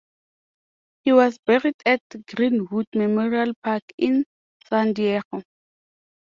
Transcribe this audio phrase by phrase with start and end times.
[1.03, 4.25] He was buried at Greenwood Memorial Park in
[4.65, 5.43] San Diego.